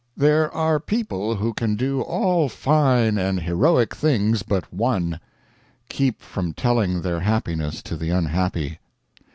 There 0.17 0.51
are 0.51 0.79
people 0.79 1.35
who 1.35 1.53
can 1.53 1.75
do 1.75 2.01
all 2.01 2.49
fine 2.49 3.19
and 3.19 3.39
heroic 3.39 3.95
things 3.95 4.41
but 4.41 4.73
one! 4.73 5.19
keep 5.89 6.23
from 6.23 6.53
telling 6.53 7.03
their 7.03 7.19
happinesses 7.19 7.83
to 7.83 7.95
the 7.95 8.09
unhappy. 8.09 8.79